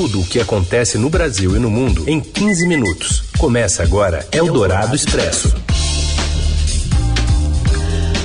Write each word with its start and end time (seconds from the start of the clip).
Tudo 0.00 0.20
o 0.20 0.24
que 0.24 0.38
acontece 0.38 0.96
no 0.96 1.10
Brasil 1.10 1.56
e 1.56 1.58
no 1.58 1.68
mundo 1.68 2.08
em 2.08 2.20
15 2.20 2.68
minutos. 2.68 3.24
Começa 3.36 3.82
agora 3.82 4.24
Eldorado 4.30 4.94
Expresso. 4.94 5.52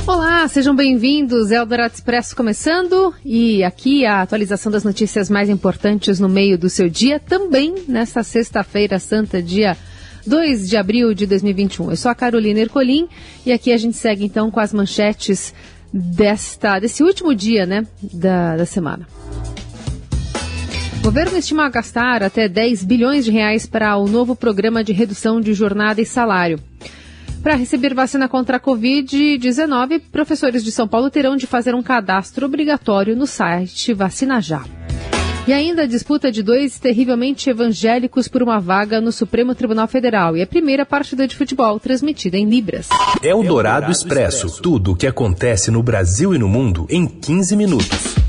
Olá, 0.06 0.48
sejam 0.48 0.76
bem-vindos. 0.76 1.50
Eldorado 1.50 1.96
Expresso 1.96 2.36
começando 2.36 3.12
e 3.26 3.64
aqui 3.64 4.06
a 4.06 4.22
atualização 4.22 4.72
das 4.72 4.84
notícias 4.84 5.32
mais 5.32 5.50
importantes 5.50 6.20
no 6.20 6.30
meio 6.30 6.60
do 6.60 6.70
seu 6.70 6.88
dia, 6.88 7.20
também 7.20 7.74
nesta 7.88 8.22
sexta-feira 8.22 9.00
santa, 9.00 9.42
dia 9.42 9.76
2 10.28 10.70
de 10.70 10.78
abril 10.78 11.12
de 11.16 11.26
2021. 11.26 11.90
Eu 11.90 11.98
sou 11.98 12.12
a 12.12 12.16
Carolina 12.16 12.60
Ercolim 12.60 13.08
e 13.44 13.52
aqui 13.52 13.74
a 13.74 13.78
gente 13.78 13.98
segue 13.98 14.24
então 14.24 14.52
com 14.52 14.60
as 14.60 14.72
manchetes 14.72 15.52
desta, 15.92 16.78
desse 16.78 17.02
último 17.02 17.34
dia 17.34 17.66
né, 17.66 17.84
da, 18.00 18.58
da 18.58 18.66
semana. 18.68 19.08
O 21.04 21.12
governo 21.12 21.38
estima 21.38 21.68
gastar 21.68 22.24
até 22.24 22.48
10 22.48 22.86
bilhões 22.86 23.26
de 23.26 23.32
reais 23.32 23.66
para 23.66 23.98
o 23.98 24.08
novo 24.08 24.38
programa 24.38 24.82
de 24.82 24.94
redução 24.94 25.42
de 25.42 25.54
jornada 25.54 26.00
e 26.00 26.06
salário. 26.06 26.58
Para 27.44 27.56
receber 27.56 27.94
vacina 27.94 28.30
contra 28.30 28.56
a 28.56 28.60
Covid-19, 28.60 30.02
professores 30.10 30.64
de 30.64 30.72
São 30.72 30.88
Paulo 30.88 31.12
terão 31.12 31.36
de 31.36 31.46
fazer 31.46 31.76
um 31.76 31.84
cadastro 31.84 32.46
obrigatório 32.46 33.18
no 33.18 33.28
site 33.28 33.94
Vacina 33.94 34.40
Já. 34.40 34.64
E 35.46 35.52
ainda 35.52 35.82
a 35.82 35.86
disputa 35.86 36.32
de 36.32 36.42
dois 36.42 36.80
terrivelmente 36.80 37.50
evangélicos 37.50 38.30
por 38.30 38.42
uma 38.42 38.62
vaga 38.62 39.02
no 39.02 39.12
Supremo 39.12 39.54
Tribunal 39.54 39.90
Federal 39.90 40.38
e 40.38 40.42
a 40.42 40.48
primeira 40.48 40.86
partida 40.86 41.28
de 41.28 41.36
futebol 41.36 41.82
transmitida 41.82 42.38
em 42.38 42.50
Libras. 42.50 42.88
É 43.22 43.36
o 43.36 43.44
Dourado 43.44 43.92
Expresso. 43.92 44.62
Tudo 44.62 44.94
o 44.94 44.96
que 44.96 45.06
acontece 45.06 45.70
no 45.70 45.84
Brasil 45.84 46.34
e 46.34 46.40
no 46.40 46.48
mundo 46.48 46.88
em 46.90 47.06
15 47.06 47.58
minutos. 47.58 48.23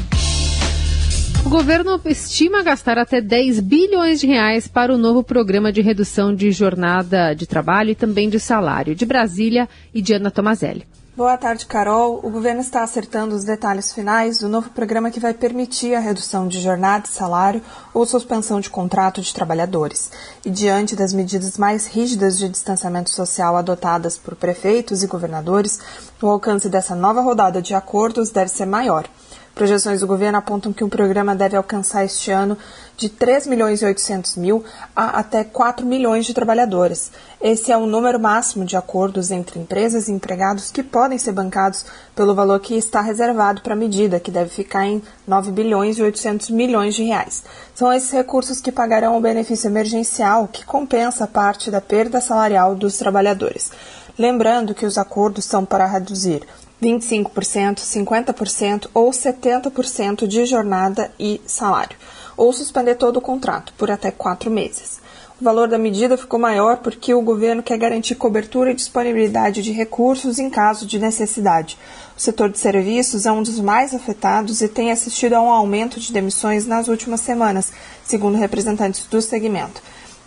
O 1.45 1.51
governo 1.51 2.01
estima 2.07 2.62
gastar 2.62 2.97
até 2.97 3.21
10 3.21 3.61
bilhões 3.61 4.19
de 4.19 4.27
reais 4.27 4.66
para 4.66 4.95
o 4.95 4.97
novo 4.97 5.23
programa 5.23 5.70
de 5.70 5.83
redução 5.83 6.34
de 6.34 6.51
jornada 6.51 7.34
de 7.34 7.47
trabalho 7.47 7.91
e 7.91 7.95
também 7.95 8.31
de 8.31 8.41
salário. 8.41 8.95
De 8.95 9.05
Brasília 9.05 9.69
e 9.92 10.01
Diana 10.01 10.31
Tomazelli. 10.31 10.86
Boa 11.14 11.36
tarde, 11.36 11.67
Carol. 11.67 12.19
O 12.25 12.31
governo 12.31 12.61
está 12.61 12.83
acertando 12.83 13.36
os 13.36 13.45
detalhes 13.45 13.92
finais 13.92 14.39
do 14.39 14.48
novo 14.48 14.70
programa 14.70 15.11
que 15.11 15.20
vai 15.20 15.33
permitir 15.33 15.95
a 15.95 16.01
redução 16.01 16.48
de 16.48 16.61
jornada 16.61 17.05
e 17.06 17.12
salário 17.12 17.62
ou 17.92 18.05
suspensão 18.06 18.58
de 18.58 18.70
contrato 18.70 19.20
de 19.20 19.33
trabalhadores. 19.33 20.11
E 20.45 20.51
diante 20.51 20.97
das 20.97 21.12
medidas 21.12 21.56
mais 21.58 21.86
rígidas 21.86 22.36
de 22.39 22.48
distanciamento 22.48 23.11
social 23.11 23.55
adotadas 23.55 24.17
por 24.17 24.34
prefeitos 24.34 25.05
e 25.05 25.06
governadores, 25.06 25.79
o 26.20 26.27
alcance 26.27 26.69
dessa 26.69 26.97
nova 26.97 27.20
rodada 27.20 27.62
de 27.62 27.75
acordos 27.75 28.31
deve 28.31 28.51
ser 28.51 28.67
maior. 28.67 29.06
Projeções 29.55 30.00
do 30.00 30.06
governo 30.08 30.36
apontam 30.36 30.72
que 30.72 30.83
o 30.83 30.88
programa 30.88 31.33
deve 31.33 31.56
alcançar 31.56 32.05
este 32.05 32.33
ano 32.33 32.58
de 32.97 33.08
3 33.08 33.47
milhões 33.47 33.83
e 33.83 33.84
800 33.84 34.36
mil 34.36 34.64
a 34.96 35.20
até 35.20 35.44
4 35.44 35.86
milhões 35.86 36.27
de 36.27 36.34
trabalhadores. 36.34 37.12
Esse 37.41 37.70
é 37.70 37.77
o 37.77 37.86
número 37.86 38.19
máximo 38.19 38.64
de 38.64 38.77
acordos 38.77 39.30
entre 39.30 39.61
empresas 39.61 40.08
e 40.08 40.12
empregados 40.12 40.72
que 40.72 40.83
podem 40.83 41.19
ser 41.19 41.30
bancados 41.30 41.86
pelo 42.16 42.34
valor 42.34 42.58
que 42.58 42.74
está 42.74 43.00
reservado 43.00 43.62
para 43.62 43.74
a 43.74 43.77
medida, 43.77 44.19
que 44.19 44.33
deve 44.33 44.50
ficar 44.50 44.86
em 44.86 45.00
9 45.24 45.52
bilhões 45.52 45.98
e 45.98 46.02
800 46.02 46.50
milhões 46.50 46.96
de 46.96 47.05
reais. 47.05 47.44
São 47.77 47.92
esses 47.92 48.11
recursos 48.11 48.61
que 48.61 48.72
pagarão 48.72 49.16
o 49.16 49.20
benefício 49.20 49.68
emergencial, 49.68 50.48
que 50.48 50.64
compensa 50.64 51.28
parte 51.28 51.70
da 51.70 51.80
perda 51.80 52.20
salarial 52.20 52.74
dos 52.74 52.98
trabalhadores. 52.98 53.70
Lembrando 54.18 54.74
que 54.74 54.86
os 54.86 54.98
acordos 54.98 55.44
são 55.44 55.64
para 55.64 55.86
reduzir 55.86 56.42
25%, 56.83 57.78
50% 57.78 58.89
ou 58.92 59.11
70% 59.11 60.27
de 60.27 60.44
jornada 60.44 61.11
e 61.19 61.41
salário, 61.47 61.97
ou 62.36 62.53
suspender 62.53 62.97
todo 62.97 63.17
o 63.19 63.22
contrato 63.22 63.72
por 63.78 63.91
até 63.91 64.11
quatro 64.11 64.50
meses. 64.50 65.02
O 65.41 65.45
valor 65.45 65.67
da 65.67 65.77
medida 65.77 66.17
ficou 66.17 66.39
maior 66.39 66.77
porque 66.77 67.12
o 67.12 67.20
governo 67.20 67.62
quer 67.62 67.77
garantir 67.77 68.14
cobertura 68.14 68.70
e 68.70 68.75
disponibilidade 68.75 69.62
de 69.62 69.72
recursos 69.72 70.39
em 70.39 70.48
caso 70.48 70.86
de 70.86 70.98
necessidade. 70.98 71.77
O 72.17 72.20
setor 72.20 72.48
de 72.48 72.58
serviços 72.58 73.27
é 73.27 73.33
um 73.33 73.42
dos 73.42 73.58
mais 73.58 73.92
afetados 73.92 74.62
e 74.62 74.68
tem 74.68 74.92
assistido 74.92 75.33
a 75.35 75.42
um 75.42 75.51
aumento 75.51 75.98
de 75.98 76.12
demissões 76.12 76.67
nas 76.67 76.86
últimas 76.86 77.20
semanas, 77.20 77.73
segundo 78.05 78.39
representantes 78.39 79.05
do 79.06 79.20
segmento. 79.20 79.83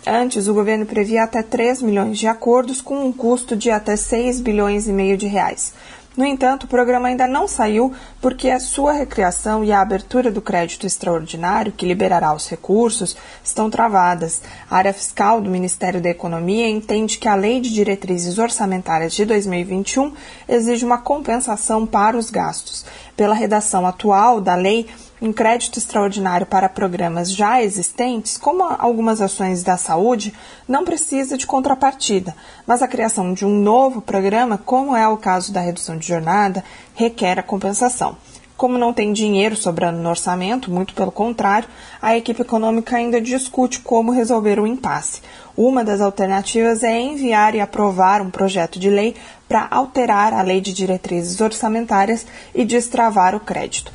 Antes, 0.06 0.46
o 0.46 0.54
governo 0.54 0.86
previa 0.86 1.24
até 1.24 1.42
3 1.42 1.82
milhões 1.82 2.18
de 2.18 2.26
acordos 2.26 2.80
com 2.80 3.06
um 3.06 3.12
custo 3.12 3.56
de 3.56 3.70
até 3.70 3.96
6 3.96 4.40
bilhões 4.40 4.86
e 4.86 4.92
meio 4.92 5.16
de 5.16 5.26
reais. 5.26 5.72
No 6.18 6.26
entanto, 6.26 6.64
o 6.64 6.68
programa 6.68 7.06
ainda 7.06 7.28
não 7.28 7.46
saiu 7.46 7.94
porque 8.20 8.50
a 8.50 8.58
sua 8.58 8.90
recriação 8.90 9.62
e 9.62 9.70
a 9.70 9.80
abertura 9.80 10.32
do 10.32 10.42
crédito 10.42 10.84
extraordinário, 10.84 11.70
que 11.70 11.86
liberará 11.86 12.34
os 12.34 12.48
recursos, 12.48 13.16
estão 13.44 13.70
travadas. 13.70 14.42
A 14.68 14.78
área 14.78 14.92
fiscal 14.92 15.40
do 15.40 15.48
Ministério 15.48 16.00
da 16.00 16.10
Economia 16.10 16.68
entende 16.68 17.18
que 17.18 17.28
a 17.28 17.36
Lei 17.36 17.60
de 17.60 17.72
Diretrizes 17.72 18.36
Orçamentárias 18.36 19.12
de 19.12 19.24
2021 19.24 20.12
exige 20.48 20.84
uma 20.84 20.98
compensação 20.98 21.86
para 21.86 22.16
os 22.16 22.30
gastos. 22.30 22.84
Pela 23.16 23.32
redação 23.32 23.86
atual 23.86 24.40
da 24.40 24.56
lei, 24.56 24.88
um 25.20 25.32
crédito 25.32 25.78
extraordinário 25.78 26.46
para 26.46 26.68
programas 26.68 27.32
já 27.32 27.62
existentes, 27.62 28.38
como 28.38 28.62
algumas 28.62 29.20
ações 29.20 29.62
da 29.62 29.76
saúde, 29.76 30.32
não 30.66 30.84
precisa 30.84 31.36
de 31.36 31.46
contrapartida, 31.46 32.34
mas 32.66 32.82
a 32.82 32.88
criação 32.88 33.32
de 33.32 33.44
um 33.44 33.60
novo 33.60 34.00
programa, 34.00 34.58
como 34.58 34.96
é 34.96 35.08
o 35.08 35.16
caso 35.16 35.52
da 35.52 35.60
redução 35.60 35.96
de 35.96 36.06
jornada, 36.06 36.64
requer 36.94 37.38
a 37.38 37.42
compensação. 37.42 38.16
Como 38.56 38.76
não 38.76 38.92
tem 38.92 39.12
dinheiro 39.12 39.54
sobrando 39.54 40.00
no 40.00 40.08
orçamento, 40.08 40.68
muito 40.68 40.92
pelo 40.92 41.12
contrário, 41.12 41.68
a 42.02 42.16
equipe 42.16 42.42
econômica 42.42 42.96
ainda 42.96 43.20
discute 43.20 43.78
como 43.78 44.10
resolver 44.10 44.58
o 44.58 44.66
impasse. 44.66 45.20
Uma 45.56 45.84
das 45.84 46.00
alternativas 46.00 46.82
é 46.82 47.00
enviar 47.00 47.54
e 47.54 47.60
aprovar 47.60 48.20
um 48.20 48.30
projeto 48.30 48.80
de 48.80 48.90
lei 48.90 49.14
para 49.48 49.68
alterar 49.70 50.32
a 50.32 50.42
lei 50.42 50.60
de 50.60 50.72
diretrizes 50.72 51.40
orçamentárias 51.40 52.26
e 52.52 52.64
destravar 52.64 53.32
o 53.36 53.40
crédito. 53.40 53.92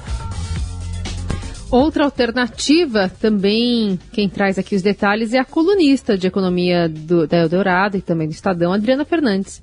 Outra 1.73 2.03
alternativa, 2.03 3.09
também 3.09 3.97
quem 4.13 4.29
traz 4.29 4.59
aqui 4.59 4.75
os 4.75 4.84
detalhes, 4.84 5.34
é 5.34 5.39
a 5.39 5.44
colunista 5.44 6.16
de 6.16 6.28
economia 6.28 6.88
do, 6.88 7.28
da 7.28 7.38
Eldorado 7.38 7.97
e 7.97 8.01
também 8.03 8.28
do 8.28 8.31
Estadão, 8.31 8.72
Adriana 8.72 9.03
Fernandes. 9.03 9.59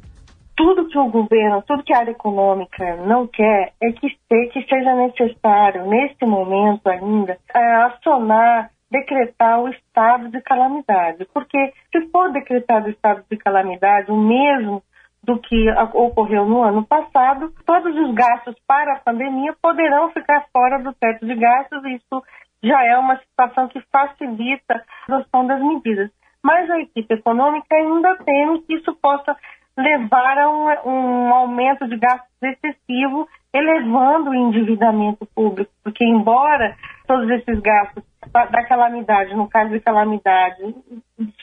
Tudo 0.56 0.88
que 0.88 0.98
o 0.98 1.08
governo, 1.08 1.62
tudo 1.68 1.84
que 1.84 1.94
a 1.94 1.98
área 1.98 2.10
econômica 2.10 2.96
não 3.06 3.28
quer 3.28 3.74
é 3.80 3.92
que, 3.92 4.08
que 4.08 4.62
seja 4.68 4.92
necessário, 4.96 5.86
neste 5.86 6.26
momento 6.26 6.88
ainda, 6.88 7.38
é, 7.54 7.74
acionar, 7.84 8.72
decretar 8.90 9.60
o 9.60 9.68
estado 9.68 10.30
de 10.30 10.40
calamidade. 10.40 11.28
Porque 11.32 11.72
se 11.92 12.08
for 12.10 12.32
decretado 12.32 12.88
o 12.88 12.90
estado 12.90 13.22
de 13.30 13.36
calamidade, 13.36 14.10
o 14.10 14.16
mesmo 14.16 14.82
do 15.22 15.38
que 15.38 15.70
ocorreu 15.94 16.46
no 16.46 16.62
ano 16.62 16.84
passado, 16.84 17.52
todos 17.66 17.94
os 17.94 18.14
gastos 18.14 18.54
para 18.66 18.94
a 18.94 19.00
pandemia 19.00 19.54
poderão 19.60 20.10
ficar 20.10 20.46
fora 20.52 20.78
do 20.78 20.92
teto 20.94 21.26
de 21.26 21.34
gastos. 21.34 21.84
Isso 21.84 22.22
já 22.62 22.84
é 22.84 22.96
uma 22.96 23.18
situação 23.18 23.68
que 23.68 23.80
facilita 23.92 24.82
a 25.08 25.14
adoção 25.14 25.46
das 25.46 25.60
medidas. 25.60 26.10
Mas 26.42 26.70
a 26.70 26.80
equipe 26.80 27.14
econômica 27.14 27.74
ainda 27.74 28.16
teme 28.24 28.62
que 28.62 28.74
isso 28.74 28.94
possa 28.96 29.36
levar 29.76 30.38
a 30.38 30.50
um, 30.50 30.90
um 30.90 31.34
aumento 31.34 31.86
de 31.86 31.96
gastos 31.96 32.30
excessivo, 32.42 33.28
elevando 33.52 34.30
o 34.30 34.34
endividamento 34.34 35.26
público, 35.34 35.70
porque 35.82 36.04
embora 36.04 36.76
todos 37.06 37.28
esses 37.30 37.60
gastos 37.60 38.04
da 38.32 38.64
calamidade, 38.64 39.34
no 39.34 39.48
caso 39.48 39.70
de 39.70 39.80
calamidade, 39.80 40.74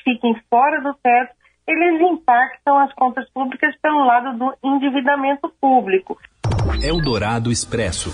fiquem 0.04 0.36
fora 0.50 0.82
do 0.82 0.94
teto, 0.96 1.36
eles 1.68 2.02
impactam 2.02 2.80
as 2.80 2.94
contas 2.94 3.30
públicas 3.32 3.76
pelo 3.82 4.06
lado 4.06 4.38
do 4.38 4.54
endividamento 4.64 5.52
público. 5.60 6.18
Eldorado 6.82 7.52
Expresso. 7.52 8.14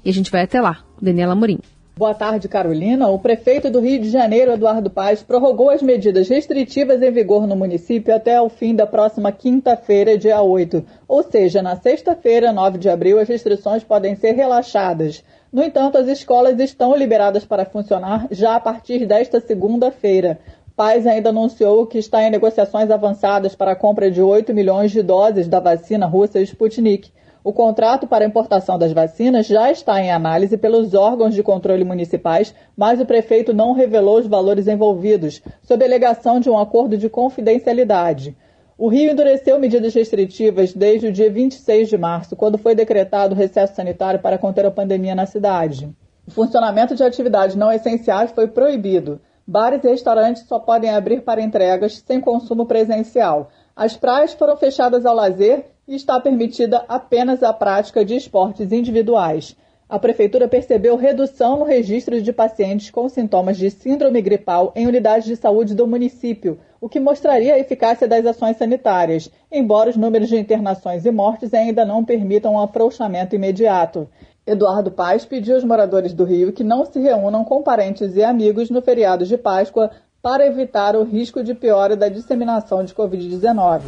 E 0.04 0.10
a 0.10 0.12
gente 0.12 0.30
vai 0.30 0.42
até 0.42 0.60
lá. 0.60 0.84
Daniela 1.02 1.34
Morim. 1.34 1.58
Boa 1.98 2.12
tarde, 2.12 2.46
Carolina. 2.46 3.08
O 3.08 3.18
prefeito 3.18 3.70
do 3.70 3.80
Rio 3.80 3.98
de 3.98 4.10
Janeiro, 4.10 4.52
Eduardo 4.52 4.90
Paz, 4.90 5.22
prorrogou 5.22 5.70
as 5.70 5.80
medidas 5.80 6.28
restritivas 6.28 7.00
em 7.00 7.10
vigor 7.10 7.46
no 7.46 7.56
município 7.56 8.14
até 8.14 8.38
o 8.38 8.50
fim 8.50 8.74
da 8.74 8.86
próxima 8.86 9.32
quinta-feira, 9.32 10.18
dia 10.18 10.42
8. 10.42 10.84
Ou 11.08 11.22
seja, 11.22 11.62
na 11.62 11.74
sexta-feira, 11.74 12.52
9 12.52 12.76
de 12.76 12.90
abril, 12.90 13.18
as 13.18 13.26
restrições 13.26 13.82
podem 13.82 14.14
ser 14.14 14.32
relaxadas. 14.32 15.24
No 15.50 15.64
entanto, 15.64 15.96
as 15.96 16.06
escolas 16.06 16.60
estão 16.60 16.94
liberadas 16.94 17.46
para 17.46 17.64
funcionar 17.64 18.26
já 18.30 18.56
a 18.56 18.60
partir 18.60 19.06
desta 19.06 19.40
segunda-feira. 19.40 20.38
Paz 20.76 21.06
ainda 21.06 21.30
anunciou 21.30 21.86
que 21.86 21.96
está 21.96 22.22
em 22.22 22.30
negociações 22.30 22.90
avançadas 22.90 23.54
para 23.54 23.72
a 23.72 23.76
compra 23.76 24.10
de 24.10 24.20
8 24.20 24.52
milhões 24.52 24.90
de 24.90 25.02
doses 25.02 25.48
da 25.48 25.60
vacina 25.60 26.04
russa 26.04 26.42
Sputnik. 26.42 27.10
O 27.46 27.52
contrato 27.52 28.08
para 28.08 28.24
importação 28.24 28.76
das 28.76 28.90
vacinas 28.90 29.46
já 29.46 29.70
está 29.70 30.02
em 30.02 30.10
análise 30.10 30.56
pelos 30.56 30.94
órgãos 30.94 31.32
de 31.32 31.44
controle 31.44 31.84
municipais, 31.84 32.52
mas 32.76 33.00
o 33.00 33.06
prefeito 33.06 33.54
não 33.54 33.72
revelou 33.72 34.18
os 34.18 34.26
valores 34.26 34.66
envolvidos, 34.66 35.40
sob 35.62 35.84
alegação 35.84 36.40
de 36.40 36.50
um 36.50 36.58
acordo 36.58 36.98
de 36.98 37.08
confidencialidade. 37.08 38.36
O 38.76 38.88
Rio 38.88 39.12
endureceu 39.12 39.60
medidas 39.60 39.94
restritivas 39.94 40.74
desde 40.74 41.06
o 41.06 41.12
dia 41.12 41.30
26 41.30 41.88
de 41.88 41.96
março, 41.96 42.34
quando 42.34 42.58
foi 42.58 42.74
decretado 42.74 43.32
o 43.32 43.38
recesso 43.38 43.76
sanitário 43.76 44.18
para 44.18 44.38
conter 44.38 44.66
a 44.66 44.70
pandemia 44.72 45.14
na 45.14 45.24
cidade. 45.24 45.88
O 46.26 46.32
funcionamento 46.32 46.96
de 46.96 47.04
atividades 47.04 47.54
não 47.54 47.70
essenciais 47.70 48.32
foi 48.32 48.48
proibido. 48.48 49.20
Bares 49.46 49.84
e 49.84 49.88
restaurantes 49.88 50.42
só 50.48 50.58
podem 50.58 50.90
abrir 50.90 51.20
para 51.20 51.40
entregas 51.40 52.02
sem 52.04 52.20
consumo 52.20 52.66
presencial. 52.66 53.50
As 53.76 53.96
praias 53.96 54.34
foram 54.34 54.56
fechadas 54.56 55.06
ao 55.06 55.14
lazer 55.14 55.75
e 55.86 55.94
está 55.94 56.20
permitida 56.20 56.84
apenas 56.88 57.42
a 57.42 57.52
prática 57.52 58.04
de 58.04 58.16
esportes 58.16 58.72
individuais. 58.72 59.56
A 59.88 60.00
Prefeitura 60.00 60.48
percebeu 60.48 60.96
redução 60.96 61.60
no 61.60 61.64
registro 61.64 62.20
de 62.20 62.32
pacientes 62.32 62.90
com 62.90 63.08
sintomas 63.08 63.56
de 63.56 63.70
síndrome 63.70 64.20
gripal 64.20 64.72
em 64.74 64.84
unidades 64.84 65.26
de 65.26 65.36
saúde 65.36 65.76
do 65.76 65.86
município, 65.86 66.58
o 66.80 66.88
que 66.88 66.98
mostraria 66.98 67.54
a 67.54 67.58
eficácia 67.58 68.08
das 68.08 68.26
ações 68.26 68.56
sanitárias, 68.56 69.30
embora 69.50 69.88
os 69.88 69.96
números 69.96 70.28
de 70.28 70.36
internações 70.36 71.06
e 71.06 71.10
mortes 71.12 71.54
ainda 71.54 71.84
não 71.84 72.04
permitam 72.04 72.54
um 72.54 72.60
afrouxamento 72.60 73.36
imediato. 73.36 74.08
Eduardo 74.44 74.90
Paz 74.90 75.24
pediu 75.24 75.54
aos 75.54 75.62
moradores 75.62 76.12
do 76.12 76.24
Rio 76.24 76.52
que 76.52 76.64
não 76.64 76.84
se 76.84 76.98
reúnam 77.00 77.44
com 77.44 77.62
parentes 77.62 78.16
e 78.16 78.24
amigos 78.24 78.70
no 78.70 78.82
feriado 78.82 79.24
de 79.24 79.38
Páscoa 79.38 79.92
para 80.20 80.44
evitar 80.44 80.96
o 80.96 81.04
risco 81.04 81.44
de 81.44 81.54
piora 81.54 81.94
da 81.94 82.08
disseminação 82.08 82.82
de 82.82 82.92
Covid-19. 82.92 83.82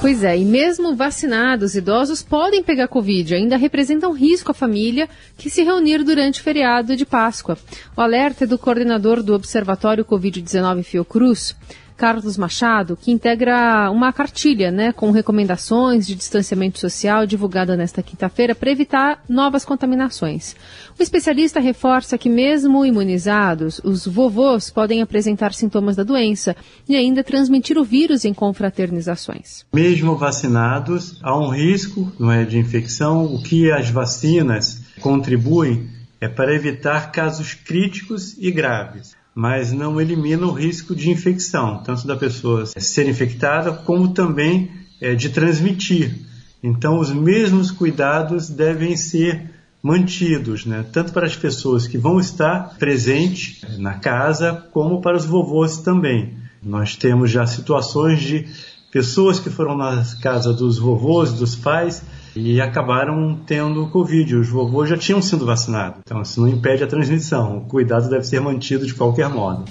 Pois 0.00 0.24
é, 0.24 0.34
e 0.38 0.46
mesmo 0.46 0.96
vacinados, 0.96 1.74
idosos 1.74 2.22
podem 2.22 2.62
pegar 2.62 2.88
Covid, 2.88 3.34
ainda 3.34 3.58
representam 3.58 4.12
risco 4.12 4.50
à 4.50 4.54
família 4.54 5.06
que 5.36 5.50
se 5.50 5.62
reunir 5.62 6.02
durante 6.02 6.40
o 6.40 6.42
feriado 6.42 6.96
de 6.96 7.04
Páscoa. 7.04 7.58
O 7.94 8.00
alerta 8.00 8.44
é 8.44 8.46
do 8.46 8.56
coordenador 8.56 9.22
do 9.22 9.34
Observatório 9.34 10.02
Covid-19 10.02 10.84
Fiocruz, 10.84 11.54
Carlos 12.00 12.38
Machado, 12.38 12.96
que 12.96 13.12
integra 13.12 13.90
uma 13.90 14.10
cartilha 14.10 14.70
né, 14.70 14.90
com 14.90 15.10
recomendações 15.10 16.06
de 16.06 16.14
distanciamento 16.14 16.80
social 16.80 17.26
divulgada 17.26 17.76
nesta 17.76 18.02
quinta-feira 18.02 18.54
para 18.54 18.70
evitar 18.70 19.22
novas 19.28 19.66
contaminações. 19.66 20.56
O 20.98 21.02
especialista 21.02 21.60
reforça 21.60 22.16
que, 22.16 22.30
mesmo 22.30 22.86
imunizados, 22.86 23.82
os 23.84 24.06
vovôs 24.06 24.70
podem 24.70 25.02
apresentar 25.02 25.52
sintomas 25.52 25.94
da 25.94 26.02
doença 26.02 26.56
e 26.88 26.96
ainda 26.96 27.22
transmitir 27.22 27.76
o 27.76 27.84
vírus 27.84 28.24
em 28.24 28.32
confraternizações. 28.32 29.66
Mesmo 29.70 30.16
vacinados, 30.16 31.20
há 31.22 31.38
um 31.38 31.50
risco 31.50 32.10
não 32.18 32.32
é, 32.32 32.46
de 32.46 32.58
infecção. 32.58 33.26
O 33.26 33.42
que 33.42 33.70
as 33.70 33.90
vacinas 33.90 34.80
contribuem 35.02 35.90
é 36.18 36.28
para 36.28 36.54
evitar 36.54 37.12
casos 37.12 37.52
críticos 37.52 38.38
e 38.38 38.50
graves 38.50 39.19
mas 39.34 39.72
não 39.72 40.00
elimina 40.00 40.46
o 40.46 40.52
risco 40.52 40.94
de 40.94 41.10
infecção, 41.10 41.82
tanto 41.82 42.06
da 42.06 42.16
pessoa 42.16 42.66
ser 42.66 43.08
infectada 43.08 43.72
como 43.72 44.08
também 44.08 44.70
é, 45.00 45.14
de 45.14 45.28
transmitir. 45.28 46.14
Então, 46.62 46.98
os 46.98 47.10
mesmos 47.10 47.70
cuidados 47.70 48.48
devem 48.50 48.96
ser 48.96 49.50
mantidos, 49.82 50.66
né? 50.66 50.84
tanto 50.92 51.12
para 51.12 51.26
as 51.26 51.36
pessoas 51.36 51.86
que 51.86 51.96
vão 51.96 52.20
estar 52.20 52.76
presentes 52.78 53.62
na 53.78 53.94
casa, 53.94 54.64
como 54.72 55.00
para 55.00 55.16
os 55.16 55.24
vovôs 55.24 55.78
também. 55.78 56.34
Nós 56.62 56.96
temos 56.96 57.30
já 57.30 57.46
situações 57.46 58.20
de 58.20 58.46
pessoas 58.92 59.40
que 59.40 59.48
foram 59.48 59.76
na 59.76 60.04
casa 60.20 60.52
dos 60.52 60.78
vovôs, 60.78 61.32
dos 61.32 61.56
pais, 61.56 62.02
e 62.34 62.60
acabaram 62.60 63.38
tendo 63.46 63.86
Covid. 63.88 64.36
Os 64.36 64.48
vovôs 64.48 64.88
já 64.88 64.96
tinham 64.96 65.20
sido 65.20 65.44
vacinados. 65.46 66.00
Então, 66.04 66.22
isso 66.22 66.40
não 66.40 66.48
impede 66.48 66.84
a 66.84 66.86
transmissão. 66.86 67.58
O 67.58 67.60
cuidado 67.62 68.08
deve 68.08 68.24
ser 68.24 68.40
mantido 68.40 68.86
de 68.86 68.94
qualquer 68.94 69.28
modo. 69.28 69.64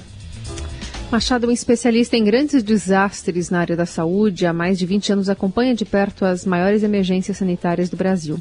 Machado 1.12 1.48
é 1.48 1.50
um 1.50 1.52
especialista 1.52 2.16
em 2.16 2.24
grandes 2.24 2.62
desastres 2.62 3.50
na 3.50 3.62
área 3.62 3.76
da 3.76 3.86
saúde. 3.86 4.46
Há 4.46 4.54
mais 4.54 4.78
de 4.78 4.86
20 4.86 5.14
anos 5.14 5.30
acompanha 5.30 5.74
de 5.74 5.84
perto 5.84 6.24
as 6.24 6.46
maiores 6.46 6.84
emergências 6.84 7.38
sanitárias 7.38 7.90
do 7.90 7.98
Brasil. 7.98 8.38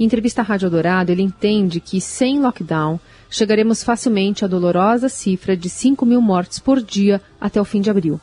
Em 0.00 0.04
entrevista 0.04 0.40
à 0.40 0.44
Rádio 0.44 0.70
Dourado, 0.70 1.12
ele 1.12 1.20
entende 1.20 1.78
que 1.78 2.00
sem 2.00 2.40
lockdown 2.40 2.98
chegaremos 3.28 3.84
facilmente 3.84 4.46
à 4.46 4.48
dolorosa 4.48 5.10
cifra 5.10 5.54
de 5.54 5.68
5 5.68 6.06
mil 6.06 6.22
mortes 6.22 6.58
por 6.58 6.80
dia 6.80 7.20
até 7.38 7.60
o 7.60 7.64
fim 7.66 7.82
de 7.82 7.90
abril. 7.90 8.18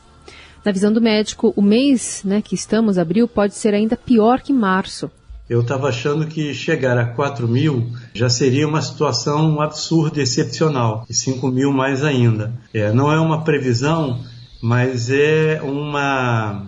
Na 0.66 0.72
visão 0.72 0.92
do 0.92 1.02
médico, 1.02 1.54
o 1.56 1.62
mês 1.62 2.24
né, 2.26 2.42
que 2.42 2.56
estamos, 2.56 2.98
abril, 2.98 3.28
pode 3.28 3.54
ser 3.54 3.76
ainda 3.76 3.96
pior 3.96 4.42
que 4.42 4.54
março. 4.54 5.12
Eu 5.50 5.60
estava 5.60 5.90
achando 5.90 6.26
que 6.26 6.54
chegar 6.54 6.98
a 6.98 7.06
4 7.06 7.48
mil 7.48 7.92
já 8.14 8.30
seria 8.30 8.66
uma 8.66 8.82
situação 8.82 9.60
absurda 9.60 10.22
excepcional, 10.22 11.06
e 11.10 11.14
5 11.14 11.48
mil 11.50 11.74
mais 11.74 12.04
ainda. 12.04 12.54
É, 12.74 12.94
não 12.94 13.12
é 13.12 13.20
uma 13.20 13.44
previsão, 13.44 14.24
mas 14.62 15.10
é 15.10 15.62
uma, 15.62 16.66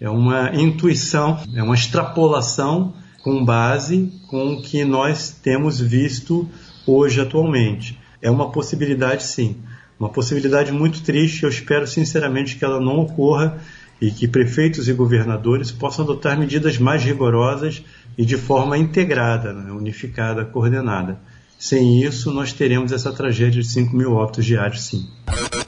é 0.00 0.10
uma 0.10 0.50
intuição, 0.54 1.38
é 1.54 1.62
uma 1.62 1.76
extrapolação 1.76 2.92
com 3.22 3.44
base 3.44 4.12
com 4.26 4.54
o 4.54 4.62
que 4.62 4.84
nós 4.84 5.30
temos 5.40 5.80
visto 5.80 6.48
hoje 6.84 7.20
atualmente. 7.20 7.96
É 8.20 8.28
uma 8.28 8.50
possibilidade 8.50 9.22
sim, 9.22 9.58
uma 9.98 10.08
possibilidade 10.08 10.72
muito 10.72 11.02
triste. 11.02 11.44
Eu 11.44 11.48
espero 11.48 11.86
sinceramente 11.86 12.56
que 12.56 12.64
ela 12.64 12.80
não 12.80 12.98
ocorra 12.98 13.60
e 14.02 14.10
que 14.10 14.26
prefeitos 14.26 14.88
e 14.88 14.92
governadores 14.92 15.70
possam 15.70 16.04
adotar 16.04 16.36
medidas 16.36 16.76
mais 16.76 17.04
rigorosas 17.04 17.84
e 18.18 18.24
de 18.24 18.36
forma 18.36 18.76
integrada, 18.76 19.52
né, 19.52 19.70
unificada, 19.70 20.44
coordenada. 20.44 21.20
Sem 21.56 22.02
isso, 22.02 22.32
nós 22.32 22.52
teremos 22.52 22.90
essa 22.90 23.12
tragédia 23.12 23.62
de 23.62 23.68
5 23.68 23.94
mil 23.96 24.14
óbitos 24.14 24.44
diários, 24.44 24.82
sim. 24.82 25.06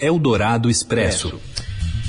Eldorado 0.01 0.69
Expresso. 0.69 1.41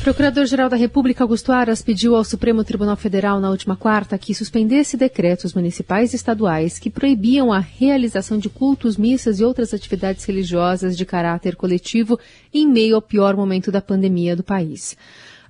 Procurador-Geral 0.02 0.68
da 0.68 0.76
República 0.76 1.24
Augusto 1.24 1.52
Aras 1.52 1.84
pediu 1.84 2.16
ao 2.16 2.24
Supremo 2.24 2.64
Tribunal 2.64 2.98
Federal 2.98 3.40
na 3.40 3.52
última 3.52 3.76
quarta 3.76 4.18
que 4.18 4.34
suspendesse 4.34 4.98
decretos 4.98 5.54
municipais 5.54 6.12
e 6.12 6.16
estaduais 6.16 6.80
que 6.80 6.90
proibiam 6.90 7.54
a 7.54 7.60
realização 7.60 8.40
de 8.40 8.50
cultos, 8.50 8.98
missas 8.98 9.40
e 9.40 9.44
outras 9.44 9.76
atividades 9.76 10.26
religiosas 10.26 10.98
de 10.98 11.06
caráter 11.06 11.56
coletivo 11.56 12.20
em 12.52 12.68
meio 12.68 12.96
ao 12.96 13.02
pior 13.02 13.36
momento 13.36 13.72
da 13.72 13.82
pandemia 13.82 14.36
do 14.36 14.44
país. 14.44 14.98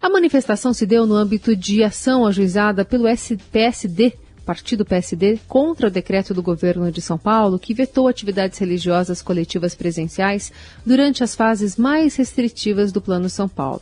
A 0.05 0.09
manifestação 0.09 0.71
se 0.71 0.85
deu 0.85 1.07
no 1.07 1.15
âmbito 1.15 1.55
de 1.55 1.83
ação 1.83 2.27
ajuizada 2.27 2.85
pelo 2.85 3.05
PSD, 3.51 4.13
Partido 4.45 4.85
PSD, 4.85 5.39
contra 5.47 5.87
o 5.87 5.89
decreto 5.89 6.31
do 6.31 6.43
governo 6.43 6.91
de 6.91 7.01
São 7.01 7.17
Paulo 7.17 7.57
que 7.57 7.73
vetou 7.73 8.07
atividades 8.07 8.59
religiosas 8.59 9.23
coletivas 9.23 9.73
presenciais 9.73 10.53
durante 10.85 11.23
as 11.23 11.33
fases 11.33 11.75
mais 11.75 12.15
restritivas 12.17 12.91
do 12.91 13.01
Plano 13.01 13.27
São 13.31 13.49
Paulo. 13.49 13.81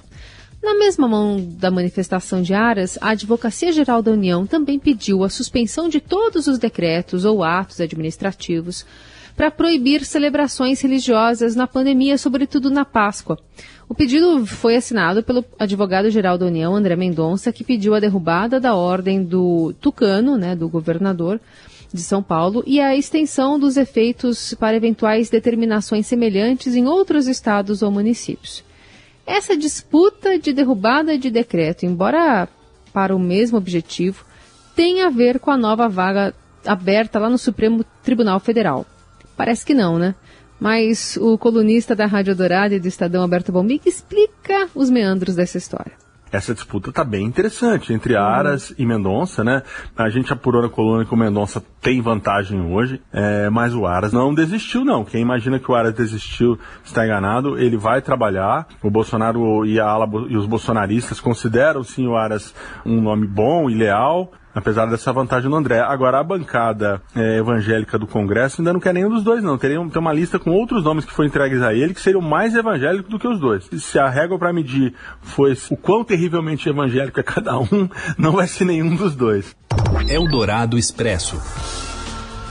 Na 0.63 0.74
mesma 0.74 1.10
mão 1.10 1.46
da 1.46 1.70
manifestação 1.70 2.42
de 2.42 2.53
Aras, 2.53 2.98
a 3.01 3.10
Advocacia 3.10 3.74
Geral 3.74 4.01
da 4.01 4.12
União 4.12 4.48
também 4.48 4.80
pediu 4.80 5.25
a 5.25 5.30
suspensão 5.30 5.89
de 5.89 6.00
todos 6.00 6.48
os 6.48 6.58
decretos 6.58 7.25
ou 7.25 7.44
atos 7.44 7.82
administrativos 7.82 8.86
para 9.35 9.51
proibir 9.51 10.05
celebrações 10.05 10.81
religiosas 10.81 11.55
na 11.55 11.67
pandemia, 11.67 12.17
sobretudo 12.17 12.69
na 12.69 12.85
Páscoa. 12.85 13.37
O 13.89 13.95
pedido 13.95 14.45
foi 14.45 14.75
assinado 14.75 15.23
pelo 15.23 15.43
advogado-geral 15.59 16.37
da 16.37 16.45
União, 16.45 16.75
André 16.75 16.95
Mendonça, 16.95 17.51
que 17.51 17.63
pediu 17.63 17.93
a 17.93 17.99
derrubada 17.99 18.59
da 18.59 18.75
ordem 18.75 19.23
do 19.23 19.73
Tucano, 19.81 20.37
né, 20.37 20.55
do 20.55 20.69
governador 20.69 21.39
de 21.93 22.01
São 22.01 22.23
Paulo, 22.23 22.63
e 22.65 22.79
a 22.79 22.95
extensão 22.95 23.59
dos 23.59 23.77
efeitos 23.77 24.53
para 24.55 24.75
eventuais 24.75 25.29
determinações 25.29 26.07
semelhantes 26.07 26.75
em 26.75 26.87
outros 26.87 27.27
estados 27.27 27.81
ou 27.81 27.91
municípios. 27.91 28.63
Essa 29.25 29.55
disputa 29.55 30.39
de 30.39 30.51
derrubada 30.53 31.17
de 31.17 31.29
decreto, 31.29 31.85
embora 31.85 32.47
para 32.91 33.15
o 33.15 33.19
mesmo 33.19 33.57
objetivo, 33.57 34.25
tem 34.75 35.01
a 35.01 35.09
ver 35.09 35.39
com 35.39 35.51
a 35.51 35.57
nova 35.57 35.87
vaga 35.87 36.33
aberta 36.65 37.19
lá 37.19 37.29
no 37.29 37.37
Supremo 37.37 37.85
Tribunal 38.03 38.39
Federal. 38.39 38.85
Parece 39.35 39.65
que 39.65 39.73
não, 39.73 39.97
né? 39.97 40.15
Mas 40.59 41.17
o 41.17 41.37
colunista 41.37 41.95
da 41.95 42.05
Rádio 42.05 42.35
Dourada 42.35 42.75
e 42.75 42.79
do 42.79 42.87
Estadão, 42.87 43.21
Alberto 43.21 43.51
Bombic, 43.51 43.87
explica 43.87 44.69
os 44.73 44.89
meandros 44.89 45.35
dessa 45.35 45.57
história 45.57 46.03
essa 46.33 46.53
disputa 46.53 46.89
está 46.89 47.03
bem 47.03 47.25
interessante 47.25 47.93
entre 47.93 48.15
Aras 48.15 48.71
uhum. 48.71 48.75
e 48.79 48.85
Mendonça, 48.85 49.43
né? 49.43 49.61
A 49.95 50.09
gente 50.09 50.33
apurou 50.33 50.63
na 50.63 50.69
coluna 50.69 51.05
que 51.05 51.13
o 51.13 51.17
Mendonça 51.17 51.63
tem 51.79 52.01
vantagem 52.01 52.59
hoje, 52.59 52.99
é, 53.13 53.49
mas 53.51 53.75
o 53.75 53.85
Aras 53.85 54.11
não 54.11 54.33
desistiu, 54.33 54.83
não. 54.83 55.05
Quem 55.05 55.21
imagina 55.21 55.59
que 55.59 55.71
o 55.71 55.75
Aras 55.75 55.93
desistiu 55.93 56.57
está 56.83 57.05
enganado. 57.05 57.57
Ele 57.59 57.77
vai 57.77 58.01
trabalhar. 58.01 58.67
O 58.81 58.89
Bolsonaro 58.89 59.63
e, 59.63 59.79
ala, 59.79 60.09
e 60.27 60.35
os 60.35 60.47
bolsonaristas 60.47 61.19
consideram 61.19 61.83
sim 61.83 62.07
o 62.07 62.15
Aras 62.15 62.53
um 62.83 62.99
nome 62.99 63.27
bom 63.27 63.69
e 63.69 63.75
leal 63.75 64.31
apesar 64.53 64.86
dessa 64.86 65.12
vantagem 65.12 65.50
do 65.50 65.55
André. 65.55 65.79
Agora, 65.79 66.19
a 66.19 66.24
bancada 66.24 67.01
é, 67.15 67.38
evangélica 67.38 67.98
do 67.98 68.07
Congresso 68.07 68.62
ainda 68.62 68.74
não 68.74 68.79
quer 68.79 68.93
nenhum 68.93 69.10
dos 69.10 69.24
dois, 69.24 69.43
não. 69.43 69.57
Teria 69.57 69.79
tem 69.89 70.01
uma 70.01 70.13
lista 70.13 70.39
com 70.39 70.51
outros 70.51 70.83
nomes 70.83 71.05
que 71.05 71.12
foram 71.12 71.27
entregues 71.27 71.62
a 71.62 71.74
ele 71.74 71.93
que 71.93 72.01
seriam 72.01 72.22
mais 72.22 72.55
evangélicos 72.55 73.10
do 73.10 73.19
que 73.19 73.27
os 73.27 73.39
dois. 73.39 73.67
Se 73.79 74.00
a 74.00 74.10
régua 74.10 74.38
para 74.38 74.53
medir 74.53 74.93
foi 75.22 75.57
o 75.69 75.77
quão 75.77 76.03
terrivelmente 76.03 76.69
evangélico 76.69 77.19
é 77.19 77.24
cada 77.24 77.57
um, 77.60 77.89
não 78.17 78.33
vai 78.33 78.48
ser 78.48 78.65
nenhum 78.65 78.95
dos 78.95 79.15
dois. 79.15 79.55
Eldorado 80.07 80.77
Expresso. 80.77 81.41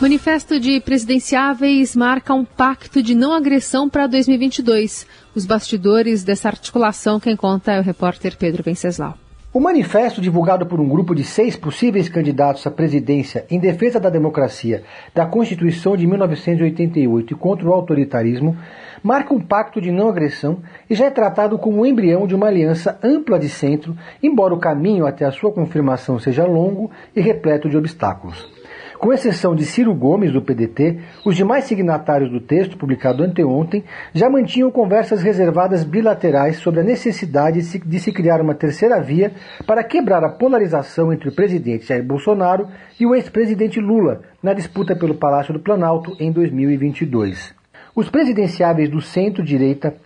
Manifesto 0.01 0.59
de 0.59 0.81
presidenciáveis 0.81 1.95
marca 1.95 2.35
um 2.35 2.45
pacto 2.45 3.01
de 3.01 3.15
não 3.15 3.33
agressão 3.33 3.89
para 3.89 4.09
2022. 4.09 5.07
Os 5.33 5.47
bastidores 5.47 6.25
dessa 6.25 6.49
articulação, 6.49 7.21
quem 7.21 7.37
conta 7.37 7.71
é 7.71 7.79
o 7.79 7.85
repórter 7.85 8.37
Pedro 8.37 8.65
Venceslau. 8.65 9.17
O 9.55 9.61
manifesto 9.61 10.19
divulgado 10.19 10.65
por 10.65 10.81
um 10.81 10.89
grupo 10.89 11.15
de 11.15 11.23
seis 11.23 11.57
possíveis 11.57 12.09
candidatos 12.09 12.67
à 12.67 12.71
presidência 12.71 13.45
em 13.51 13.61
defesa 13.61 14.01
da 14.01 14.09
democracia, 14.09 14.83
da 15.15 15.27
Constituição 15.27 15.95
de 15.95 16.07
1988 16.07 17.35
e 17.35 17.37
contra 17.37 17.69
o 17.69 17.73
autoritarismo 17.75 18.57
marca 19.03 19.35
um 19.35 19.41
pacto 19.41 19.79
de 19.79 19.93
não 19.93 20.09
agressão 20.09 20.63
e 20.89 20.95
já 20.95 21.05
é 21.05 21.11
tratado 21.11 21.59
como 21.59 21.83
o 21.83 21.87
embrião 21.87 22.27
de 22.27 22.35
uma 22.35 22.47
aliança 22.47 22.99
ampla 23.03 23.39
de 23.39 23.51
centro, 23.51 23.95
embora 24.23 24.55
o 24.55 24.59
caminho 24.59 25.05
até 25.05 25.27
a 25.27 25.31
sua 25.31 25.53
confirmação 25.53 26.19
seja 26.19 26.47
longo 26.47 26.91
e 27.15 27.21
repleto 27.21 27.69
de 27.69 27.77
obstáculos. 27.77 28.62
Com 29.03 29.13
exceção 29.13 29.53
de 29.53 29.65
Ciro 29.65 29.93
Gomes, 29.93 30.33
do 30.33 30.41
PDT, 30.41 31.01
os 31.25 31.35
demais 31.35 31.65
signatários 31.65 32.31
do 32.31 32.39
texto, 32.39 32.79
publicado 32.79 33.25
anteontem, 33.25 33.83
já 34.15 34.31
mantinham 34.31 34.71
conversas 34.71 35.25
reservadas 35.25 35.83
bilaterais 35.83 36.59
sobre 36.59 36.79
a 36.79 36.85
necessidade 36.85 37.61
de 37.85 37.99
se 37.99 38.13
criar 38.13 38.41
uma 38.41 38.55
terceira 38.55 39.01
via 39.01 39.33
para 39.67 39.83
quebrar 39.83 40.23
a 40.23 40.29
polarização 40.29 41.13
entre 41.13 41.29
o 41.29 41.35
presidente 41.35 41.85
Jair 41.85 42.05
Bolsonaro 42.05 42.69
e 43.01 43.05
o 43.05 43.13
ex-presidente 43.13 43.81
Lula 43.81 44.21
na 44.41 44.55
disputa 44.55 44.95
pelo 44.95 45.17
Palácio 45.17 45.53
do 45.53 45.59
Planalto 45.59 46.17
em 46.21 46.31
2022. 46.31 47.53
Os 47.97 48.09
presidenciáveis 48.09 48.89
do 48.89 49.01
centro-direita 49.01 49.97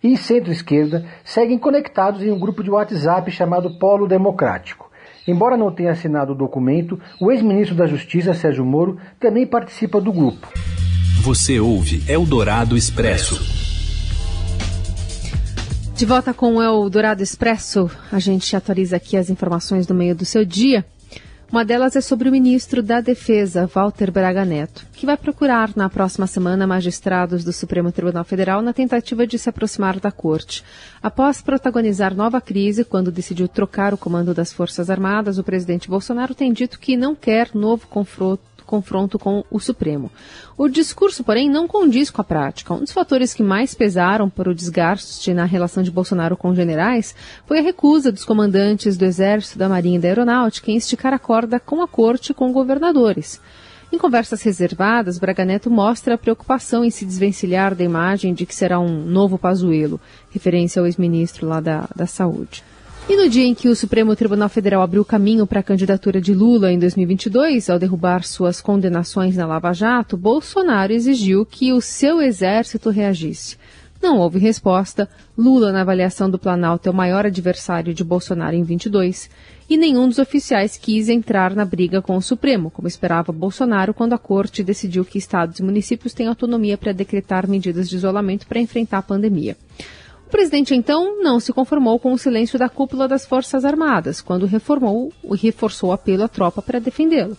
e 0.00 0.16
centro-esquerda 0.16 1.04
seguem 1.24 1.58
conectados 1.58 2.22
em 2.22 2.30
um 2.30 2.38
grupo 2.38 2.62
de 2.62 2.70
WhatsApp 2.70 3.28
chamado 3.32 3.80
Polo 3.80 4.06
Democrático. 4.06 4.93
Embora 5.26 5.56
não 5.56 5.72
tenha 5.72 5.92
assinado 5.92 6.32
o 6.32 6.36
documento, 6.36 7.00
o 7.20 7.32
ex-ministro 7.32 7.74
da 7.74 7.86
Justiça, 7.86 8.34
Sérgio 8.34 8.64
Moro, 8.64 8.98
também 9.18 9.46
participa 9.46 10.00
do 10.00 10.12
grupo. 10.12 10.46
Você 11.22 11.58
ouve 11.58 12.02
Eldorado 12.06 12.76
Expresso. 12.76 13.40
De 15.96 16.04
volta 16.04 16.34
com 16.34 16.56
o 16.56 16.62
Eldorado 16.62 17.22
Expresso, 17.22 17.88
a 18.12 18.18
gente 18.18 18.54
atualiza 18.54 18.96
aqui 18.96 19.16
as 19.16 19.30
informações 19.30 19.86
do 19.86 19.94
meio 19.94 20.14
do 20.14 20.24
seu 20.24 20.44
dia. 20.44 20.84
Uma 21.54 21.64
delas 21.64 21.94
é 21.94 22.00
sobre 22.00 22.28
o 22.28 22.32
ministro 22.32 22.82
da 22.82 23.00
Defesa, 23.00 23.70
Walter 23.72 24.10
Braga 24.10 24.44
Neto, 24.44 24.84
que 24.92 25.06
vai 25.06 25.16
procurar 25.16 25.70
na 25.76 25.88
próxima 25.88 26.26
semana 26.26 26.66
magistrados 26.66 27.44
do 27.44 27.52
Supremo 27.52 27.92
Tribunal 27.92 28.24
Federal 28.24 28.60
na 28.60 28.72
tentativa 28.72 29.24
de 29.24 29.38
se 29.38 29.48
aproximar 29.48 30.00
da 30.00 30.10
corte. 30.10 30.64
Após 31.00 31.40
protagonizar 31.40 32.12
nova 32.12 32.40
crise, 32.40 32.84
quando 32.84 33.12
decidiu 33.12 33.46
trocar 33.46 33.94
o 33.94 33.96
comando 33.96 34.34
das 34.34 34.52
Forças 34.52 34.90
Armadas, 34.90 35.38
o 35.38 35.44
presidente 35.44 35.88
Bolsonaro 35.88 36.34
tem 36.34 36.52
dito 36.52 36.80
que 36.80 36.96
não 36.96 37.14
quer 37.14 37.50
novo 37.54 37.86
confronto 37.86 38.42
confronto 38.64 39.18
com 39.18 39.44
o 39.50 39.60
Supremo. 39.60 40.10
O 40.56 40.68
discurso, 40.68 41.22
porém, 41.22 41.50
não 41.50 41.68
condiz 41.68 42.10
com 42.10 42.20
a 42.20 42.24
prática. 42.24 42.74
Um 42.74 42.80
dos 42.80 42.92
fatores 42.92 43.34
que 43.34 43.42
mais 43.42 43.74
pesaram 43.74 44.28
para 44.30 44.50
o 44.50 44.54
desgaste 44.54 45.32
na 45.34 45.44
relação 45.44 45.82
de 45.82 45.90
Bolsonaro 45.90 46.36
com 46.36 46.54
generais 46.54 47.14
foi 47.46 47.58
a 47.58 47.62
recusa 47.62 48.10
dos 48.10 48.24
comandantes 48.24 48.96
do 48.96 49.04
Exército, 49.04 49.58
da 49.58 49.68
Marinha 49.68 49.98
e 49.98 50.00
da 50.00 50.08
Aeronáutica 50.08 50.70
em 50.70 50.76
esticar 50.76 51.12
a 51.12 51.18
corda 51.18 51.58
com 51.60 51.82
a 51.82 51.88
corte 51.88 52.30
e 52.30 52.34
com 52.34 52.52
governadores. 52.52 53.40
Em 53.92 53.98
conversas 53.98 54.42
reservadas, 54.42 55.18
Braga 55.18 55.44
Neto 55.44 55.70
mostra 55.70 56.14
a 56.14 56.18
preocupação 56.18 56.84
em 56.84 56.90
se 56.90 57.04
desvencilhar 57.04 57.76
da 57.76 57.84
imagem 57.84 58.34
de 58.34 58.44
que 58.44 58.54
será 58.54 58.80
um 58.80 59.04
novo 59.04 59.38
Pazuello, 59.38 60.00
referência 60.32 60.80
ao 60.80 60.86
ex-ministro 60.86 61.46
lá 61.46 61.60
da, 61.60 61.88
da 61.94 62.04
Saúde. 62.04 62.64
E 63.06 63.16
no 63.16 63.28
dia 63.28 63.44
em 63.44 63.54
que 63.54 63.68
o 63.68 63.76
Supremo 63.76 64.16
Tribunal 64.16 64.48
Federal 64.48 64.80
abriu 64.80 65.04
caminho 65.04 65.46
para 65.46 65.60
a 65.60 65.62
candidatura 65.62 66.22
de 66.22 66.32
Lula 66.32 66.72
em 66.72 66.78
2022, 66.78 67.68
ao 67.68 67.78
derrubar 67.78 68.24
suas 68.24 68.62
condenações 68.62 69.36
na 69.36 69.46
Lava 69.46 69.74
Jato, 69.74 70.16
Bolsonaro 70.16 70.90
exigiu 70.90 71.44
que 71.44 71.70
o 71.70 71.82
seu 71.82 72.22
exército 72.22 72.88
reagisse. 72.88 73.58
Não 74.02 74.18
houve 74.18 74.38
resposta. 74.38 75.06
Lula, 75.36 75.70
na 75.70 75.82
avaliação 75.82 76.30
do 76.30 76.38
Planalto, 76.38 76.88
é 76.88 76.92
o 76.92 76.94
maior 76.94 77.26
adversário 77.26 77.92
de 77.92 78.02
Bolsonaro 78.02 78.56
em 78.56 78.62
22. 78.62 79.30
E 79.68 79.76
nenhum 79.76 80.08
dos 80.08 80.18
oficiais 80.18 80.78
quis 80.78 81.10
entrar 81.10 81.54
na 81.54 81.64
briga 81.64 82.00
com 82.00 82.16
o 82.16 82.22
Supremo, 82.22 82.70
como 82.70 82.88
esperava 82.88 83.32
Bolsonaro 83.32 83.92
quando 83.92 84.14
a 84.14 84.18
corte 84.18 84.62
decidiu 84.62 85.04
que 85.04 85.18
estados 85.18 85.58
e 85.58 85.62
municípios 85.62 86.14
têm 86.14 86.26
autonomia 86.26 86.78
para 86.78 86.92
decretar 86.92 87.48
medidas 87.48 87.88
de 87.88 87.96
isolamento 87.96 88.46
para 88.46 88.60
enfrentar 88.60 88.98
a 88.98 89.02
pandemia. 89.02 89.56
O 90.26 90.30
presidente, 90.30 90.74
então, 90.74 91.22
não 91.22 91.38
se 91.38 91.52
conformou 91.52 91.98
com 91.98 92.12
o 92.12 92.18
silêncio 92.18 92.58
da 92.58 92.68
cúpula 92.68 93.06
das 93.06 93.24
Forças 93.24 93.64
Armadas, 93.64 94.20
quando 94.20 94.46
reformou 94.46 95.12
e 95.24 95.36
reforçou 95.36 95.90
o 95.90 95.92
apelo 95.92 96.24
à 96.24 96.28
tropa 96.28 96.60
para 96.60 96.80
defendê-lo. 96.80 97.36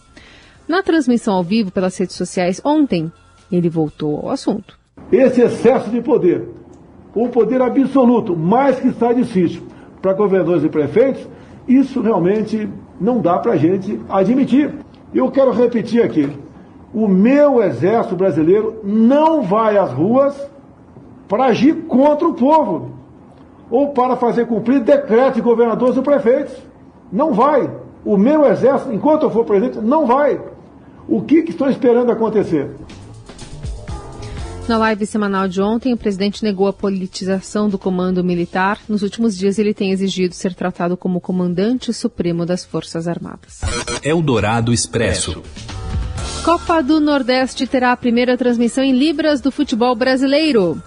Na 0.67 0.81
transmissão 0.81 1.35
ao 1.35 1.43
vivo 1.43 1.71
pelas 1.71 1.97
redes 1.97 2.15
sociais 2.15 2.61
ontem, 2.63 3.11
ele 3.51 3.69
voltou 3.69 4.17
ao 4.17 4.29
assunto. 4.29 4.77
Esse 5.11 5.41
excesso 5.41 5.89
de 5.89 6.01
poder, 6.01 6.47
o 7.13 7.29
poder 7.29 7.61
absoluto, 7.61 8.35
mais 8.35 8.79
que 8.79 8.91
sai 8.93 9.15
difícil 9.15 9.63
para 10.01 10.13
governadores 10.13 10.63
e 10.63 10.69
prefeitos, 10.69 11.27
isso 11.67 12.01
realmente 12.01 12.69
não 12.99 13.19
dá 13.19 13.37
para 13.39 13.53
a 13.53 13.57
gente 13.57 13.99
admitir. 14.09 14.73
Eu 15.13 15.29
quero 15.31 15.51
repetir 15.51 16.03
aqui: 16.03 16.29
o 16.93 17.07
meu 17.07 17.61
exército 17.61 18.15
brasileiro 18.15 18.79
não 18.83 19.41
vai 19.41 19.77
às 19.77 19.91
ruas 19.91 20.35
para 21.27 21.45
agir 21.45 21.85
contra 21.87 22.27
o 22.27 22.33
povo 22.33 22.91
ou 23.69 23.89
para 23.89 24.15
fazer 24.15 24.45
cumprir 24.45 24.79
decretos 24.81 25.35
de 25.35 25.41
governadores 25.41 25.97
e 25.97 26.01
prefeitos. 26.01 26.55
Não 27.11 27.33
vai. 27.33 27.69
O 28.03 28.17
meu 28.17 28.45
exército, 28.45 28.93
enquanto 28.93 29.23
eu 29.23 29.31
for 29.31 29.45
presidente, 29.45 29.79
não 29.79 30.05
vai. 30.05 30.39
O 31.07 31.21
que, 31.21 31.41
que 31.41 31.51
estão 31.51 31.69
esperando 31.69 32.11
acontecer? 32.11 32.69
Na 34.67 34.79
live 34.79 35.05
semanal 35.05 35.47
de 35.47 35.61
ontem, 35.61 35.93
o 35.93 35.97
presidente 35.97 36.43
negou 36.43 36.67
a 36.67 36.73
politização 36.73 37.69
do 37.69 37.77
comando 37.77 38.23
militar. 38.23 38.79
Nos 38.89 39.03
últimos 39.03 39.37
dias, 39.37 39.59
ele 39.59 39.75
tem 39.75 39.91
exigido 39.91 40.33
ser 40.33 40.55
tratado 40.55 40.97
como 40.97 41.21
comandante 41.21 41.93
supremo 41.93 42.47
das 42.47 42.65
Forças 42.65 43.07
Armadas. 43.07 43.61
Eldorado 44.03 44.73
Expresso. 44.73 45.43
Copa 46.43 46.81
do 46.81 46.99
Nordeste 46.99 47.67
terá 47.67 47.91
a 47.91 47.97
primeira 47.97 48.35
transmissão 48.37 48.83
em 48.83 48.91
Libras 48.91 49.39
do 49.39 49.51
futebol 49.51 49.95
brasileiro. 49.95 50.81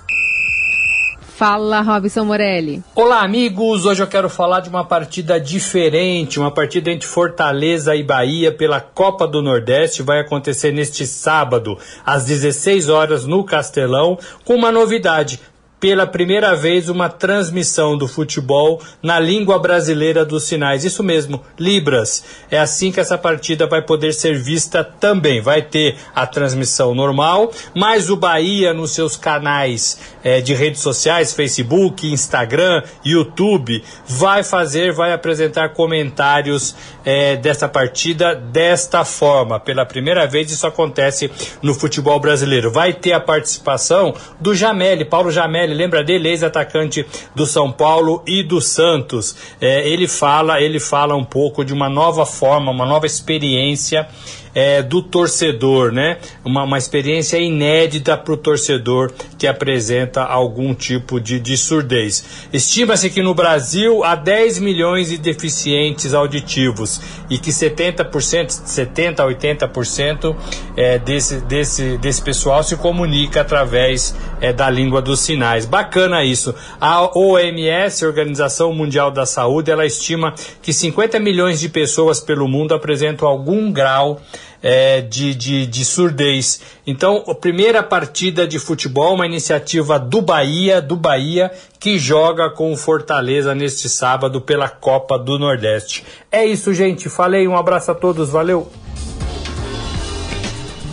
Fala, 1.38 1.82
Robson 1.82 2.24
Morelli. 2.24 2.82
Olá, 2.96 3.22
amigos. 3.22 3.84
Hoje 3.84 4.02
eu 4.02 4.08
quero 4.08 4.28
falar 4.28 4.58
de 4.58 4.68
uma 4.68 4.84
partida 4.84 5.38
diferente, 5.38 6.40
uma 6.40 6.50
partida 6.50 6.90
entre 6.90 7.06
Fortaleza 7.06 7.94
e 7.94 8.02
Bahia 8.02 8.50
pela 8.50 8.80
Copa 8.80 9.24
do 9.24 9.40
Nordeste. 9.40 10.02
Vai 10.02 10.18
acontecer 10.18 10.72
neste 10.72 11.06
sábado, 11.06 11.78
às 12.04 12.24
16 12.24 12.88
horas, 12.88 13.24
no 13.24 13.44
Castelão, 13.44 14.18
com 14.44 14.56
uma 14.56 14.72
novidade 14.72 15.38
pela 15.80 16.06
primeira 16.06 16.54
vez 16.56 16.88
uma 16.88 17.08
transmissão 17.08 17.96
do 17.96 18.08
futebol 18.08 18.82
na 19.02 19.20
língua 19.20 19.58
brasileira 19.58 20.24
dos 20.24 20.44
sinais. 20.44 20.84
Isso 20.84 21.02
mesmo, 21.02 21.42
Libras. 21.58 22.24
É 22.50 22.58
assim 22.58 22.90
que 22.90 23.00
essa 23.00 23.16
partida 23.16 23.66
vai 23.66 23.82
poder 23.82 24.12
ser 24.12 24.36
vista 24.38 24.82
também. 24.82 25.40
Vai 25.40 25.62
ter 25.62 25.96
a 26.14 26.26
transmissão 26.26 26.94
normal, 26.94 27.52
mas 27.74 28.10
o 28.10 28.16
Bahia 28.16 28.72
nos 28.74 28.92
seus 28.92 29.16
canais 29.16 29.98
é, 30.24 30.40
de 30.40 30.54
redes 30.54 30.80
sociais, 30.80 31.32
Facebook, 31.32 32.06
Instagram, 32.06 32.82
YouTube, 33.04 33.82
vai 34.06 34.42
fazer, 34.42 34.92
vai 34.92 35.12
apresentar 35.12 35.70
comentários 35.70 36.74
é, 37.04 37.36
desta 37.36 37.68
partida 37.68 38.34
desta 38.34 39.04
forma. 39.04 39.60
Pela 39.60 39.86
primeira 39.86 40.26
vez 40.26 40.50
isso 40.50 40.66
acontece 40.66 41.30
no 41.62 41.74
futebol 41.74 42.18
brasileiro. 42.18 42.70
Vai 42.70 42.92
ter 42.92 43.12
a 43.12 43.20
participação 43.20 44.14
do 44.40 44.54
Jameli, 44.54 45.04
Paulo 45.04 45.30
Lembra 45.74 46.02
dele, 46.02 46.28
ex-atacante 46.28 47.04
do 47.34 47.46
São 47.46 47.70
Paulo 47.70 48.22
e 48.26 48.42
do 48.42 48.60
Santos. 48.60 49.36
É, 49.60 49.88
ele 49.88 50.06
fala, 50.06 50.60
ele 50.60 50.80
fala 50.80 51.14
um 51.14 51.24
pouco 51.24 51.64
de 51.64 51.72
uma 51.72 51.88
nova 51.88 52.24
forma, 52.26 52.70
uma 52.70 52.86
nova 52.86 53.06
experiência 53.06 54.08
é, 54.54 54.82
do 54.82 55.02
torcedor, 55.02 55.92
né? 55.92 56.18
Uma, 56.44 56.64
uma 56.64 56.78
experiência 56.78 57.38
inédita 57.38 58.16
para 58.16 58.34
o 58.34 58.36
torcedor 58.36 59.12
que 59.38 59.46
apresenta 59.46 60.24
algum 60.24 60.74
tipo 60.74 61.20
de, 61.20 61.38
de 61.38 61.56
surdez. 61.56 62.24
Estima-se 62.52 63.10
que 63.10 63.22
no 63.22 63.34
Brasil 63.34 64.02
há 64.02 64.14
10 64.14 64.58
milhões 64.58 65.10
de 65.10 65.18
deficientes 65.18 66.14
auditivos 66.14 67.00
e 67.30 67.38
que 67.38 67.50
70%, 67.50 68.10
70% 68.48 69.20
a 69.20 69.26
80% 69.26 70.36
é, 70.76 70.98
desse, 70.98 71.40
desse, 71.42 71.96
desse 71.98 72.22
pessoal 72.22 72.62
se 72.62 72.76
comunica 72.76 73.42
através 73.42 74.14
é, 74.40 74.52
da 74.52 74.68
língua 74.68 75.00
dos 75.00 75.20
sinais. 75.20 75.57
Bacana 75.66 76.24
isso. 76.24 76.54
A 76.80 77.18
OMS, 77.18 78.04
Organização 78.04 78.72
Mundial 78.72 79.10
da 79.10 79.26
Saúde, 79.26 79.70
ela 79.70 79.86
estima 79.86 80.34
que 80.62 80.72
50 80.72 81.18
milhões 81.18 81.60
de 81.60 81.68
pessoas 81.68 82.20
pelo 82.20 82.48
mundo 82.48 82.74
apresentam 82.74 83.28
algum 83.28 83.72
grau 83.72 84.20
é, 84.62 85.00
de, 85.00 85.34
de, 85.34 85.66
de 85.66 85.84
surdez. 85.84 86.60
Então, 86.86 87.24
a 87.28 87.34
primeira 87.34 87.82
partida 87.82 88.46
de 88.46 88.58
futebol, 88.58 89.14
uma 89.14 89.26
iniciativa 89.26 89.98
do 89.98 90.20
Bahia, 90.20 90.80
do 90.80 90.96
Bahia, 90.96 91.50
que 91.78 91.98
joga 91.98 92.50
com 92.50 92.72
o 92.72 92.76
Fortaleza 92.76 93.54
neste 93.54 93.88
sábado 93.88 94.40
pela 94.40 94.68
Copa 94.68 95.18
do 95.18 95.38
Nordeste. 95.38 96.04
É 96.30 96.44
isso, 96.44 96.74
gente. 96.74 97.08
Falei, 97.08 97.46
um 97.46 97.56
abraço 97.56 97.90
a 97.90 97.94
todos, 97.94 98.30
valeu! 98.30 98.70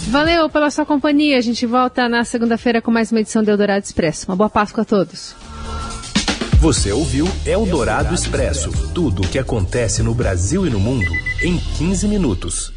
Valeu 0.08 0.50
pela 0.50 0.70
sua 0.70 0.86
companhia. 0.86 1.38
A 1.38 1.42
gente 1.42 1.66
volta 1.66 2.08
na 2.08 2.24
segunda-feira 2.24 2.82
com 2.82 2.92
mais 2.92 3.12
uma 3.12 3.22
edição 3.22 3.44
do 3.44 3.50
Eldorado 3.50 3.84
Expresso. 3.84 4.28
Uma 4.28 4.36
boa 4.36 4.50
Páscoa 4.50 4.84
a 4.84 4.86
todos. 4.86 5.36
Você 6.60 6.92
ouviu 6.92 7.28
Eldorado 7.46 8.14
Expresso 8.14 8.72
tudo 8.94 9.24
o 9.24 9.28
que 9.28 9.40
acontece 9.40 10.02
no 10.04 10.14
Brasil 10.14 10.66
e 10.66 10.70
no 10.70 10.80
mundo 10.80 11.12
em 11.42 11.58
15 11.58 12.08
minutos. 12.08 12.75